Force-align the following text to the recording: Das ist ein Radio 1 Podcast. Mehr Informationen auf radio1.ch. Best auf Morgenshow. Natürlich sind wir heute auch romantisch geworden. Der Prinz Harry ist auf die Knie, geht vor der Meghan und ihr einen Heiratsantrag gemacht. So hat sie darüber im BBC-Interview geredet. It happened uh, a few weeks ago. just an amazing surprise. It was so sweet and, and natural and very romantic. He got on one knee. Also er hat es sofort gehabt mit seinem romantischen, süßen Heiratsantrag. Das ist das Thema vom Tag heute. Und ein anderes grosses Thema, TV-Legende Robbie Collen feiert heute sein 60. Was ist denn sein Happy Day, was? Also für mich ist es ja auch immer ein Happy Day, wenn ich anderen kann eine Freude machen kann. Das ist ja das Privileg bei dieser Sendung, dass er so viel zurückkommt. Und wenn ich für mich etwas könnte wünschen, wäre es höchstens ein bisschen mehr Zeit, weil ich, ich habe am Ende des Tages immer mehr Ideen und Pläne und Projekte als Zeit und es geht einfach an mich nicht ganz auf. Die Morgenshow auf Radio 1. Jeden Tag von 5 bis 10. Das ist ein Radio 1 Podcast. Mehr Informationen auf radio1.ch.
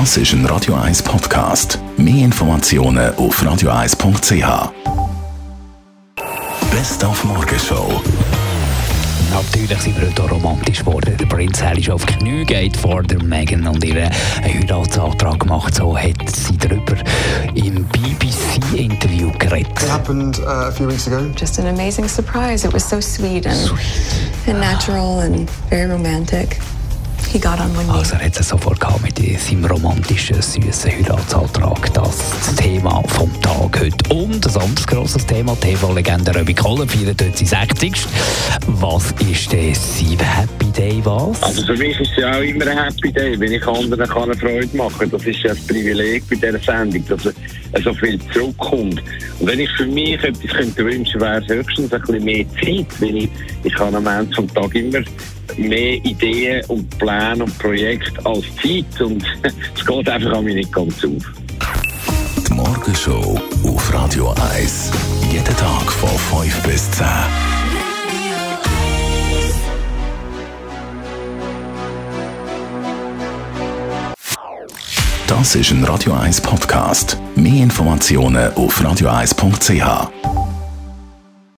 Das 0.00 0.16
ist 0.16 0.32
ein 0.32 0.44
Radio 0.46 0.74
1 0.74 1.04
Podcast. 1.04 1.78
Mehr 1.96 2.24
Informationen 2.24 3.14
auf 3.14 3.40
radio1.ch. 3.40 4.72
Best 6.72 7.04
auf 7.04 7.22
Morgenshow. 7.22 8.02
Natürlich 9.30 9.80
sind 9.80 10.00
wir 10.00 10.08
heute 10.08 10.24
auch 10.24 10.32
romantisch 10.32 10.80
geworden. 10.80 11.16
Der 11.16 11.26
Prinz 11.26 11.62
Harry 11.62 11.78
ist 11.78 11.90
auf 11.90 12.04
die 12.06 12.14
Knie, 12.14 12.44
geht 12.44 12.76
vor 12.76 13.04
der 13.04 13.22
Meghan 13.22 13.68
und 13.68 13.84
ihr 13.84 14.10
einen 14.42 14.68
Heiratsantrag 14.68 15.38
gemacht. 15.38 15.76
So 15.76 15.96
hat 15.96 16.28
sie 16.28 16.58
darüber 16.58 16.96
im 17.54 17.84
BBC-Interview 17.84 19.30
geredet. 19.38 19.80
It 19.80 19.92
happened 19.92 20.40
uh, 20.40 20.66
a 20.66 20.72
few 20.72 20.88
weeks 20.88 21.06
ago. 21.06 21.20
just 21.38 21.60
an 21.60 21.68
amazing 21.68 22.08
surprise. 22.08 22.66
It 22.66 22.74
was 22.74 22.82
so 22.82 23.00
sweet 23.00 23.46
and, 23.46 23.70
and 24.48 24.58
natural 24.58 25.20
and 25.20 25.48
very 25.70 25.88
romantic. 25.88 26.58
He 27.34 27.40
got 27.40 27.58
on 27.58 27.76
one 27.76 27.84
knee. 27.84 27.98
Also 27.98 28.14
er 28.14 28.26
hat 28.26 28.38
es 28.38 28.48
sofort 28.48 28.78
gehabt 28.78 29.02
mit 29.02 29.40
seinem 29.40 29.64
romantischen, 29.64 30.40
süßen 30.40 30.88
Heiratsantrag. 30.88 31.92
Das 31.92 32.14
ist 32.14 32.32
das 32.32 32.54
Thema 32.54 33.02
vom 33.08 33.28
Tag 33.42 33.80
heute. 33.80 34.14
Und 34.14 34.46
ein 34.46 34.62
anderes 34.62 34.86
grosses 34.86 35.26
Thema, 35.26 35.56
TV-Legende 35.56 36.32
Robbie 36.32 36.54
Collen 36.54 36.88
feiert 36.88 37.20
heute 37.20 37.44
sein 37.44 37.66
60. 37.66 37.92
Was 38.66 39.10
ist 39.28 39.50
denn 39.50 39.74
sein 39.74 40.16
Happy 40.20 40.70
Day, 40.70 41.00
was? 41.02 41.42
Also 41.42 41.66
für 41.66 41.76
mich 41.76 41.98
ist 41.98 42.12
es 42.12 42.18
ja 42.18 42.36
auch 42.36 42.40
immer 42.40 42.68
ein 42.68 42.84
Happy 42.84 43.10
Day, 43.10 43.40
wenn 43.40 43.50
ich 43.50 43.66
anderen 43.66 44.08
kann 44.08 44.30
eine 44.30 44.36
Freude 44.36 44.76
machen 44.76 44.96
kann. 44.96 45.10
Das 45.10 45.26
ist 45.26 45.40
ja 45.40 45.48
das 45.48 45.66
Privileg 45.66 46.22
bei 46.30 46.36
dieser 46.36 46.60
Sendung, 46.60 47.04
dass 47.08 47.34
er 47.72 47.82
so 47.82 47.92
viel 47.94 48.16
zurückkommt. 48.32 49.02
Und 49.40 49.48
wenn 49.48 49.58
ich 49.58 49.70
für 49.72 49.86
mich 49.86 50.22
etwas 50.22 50.52
könnte 50.52 50.84
wünschen, 50.84 51.20
wäre 51.20 51.42
es 51.42 51.48
höchstens 51.48 51.92
ein 51.92 52.00
bisschen 52.00 52.24
mehr 52.24 52.46
Zeit, 52.62 52.86
weil 53.00 53.16
ich, 53.16 53.30
ich 53.64 53.76
habe 53.76 53.96
am 53.96 54.06
Ende 54.06 54.40
des 54.40 54.54
Tages 54.54 54.74
immer 54.80 55.00
mehr 55.58 55.94
Ideen 56.04 56.64
und 56.66 56.98
Pläne 56.98 57.44
und 57.44 57.58
Projekte 57.58 58.24
als 58.24 58.44
Zeit 58.56 59.00
und 59.00 59.24
es 59.42 59.86
geht 59.86 60.08
einfach 60.08 60.32
an 60.32 60.44
mich 60.44 60.54
nicht 60.54 60.72
ganz 60.72 61.04
auf. 61.04 61.22
Die 62.46 62.52
Morgenshow 62.52 63.40
auf 63.64 63.94
Radio 63.94 64.34
1. 64.56 64.90
Jeden 65.30 65.44
Tag 65.56 65.92
von 65.92 66.42
5 66.42 66.62
bis 66.62 66.90
10. 66.92 67.06
Das 75.26 75.54
ist 75.56 75.70
ein 75.72 75.82
Radio 75.84 76.12
1 76.12 76.40
Podcast. 76.40 77.18
Mehr 77.34 77.62
Informationen 77.62 78.52
auf 78.54 78.80
radio1.ch. 78.80 80.33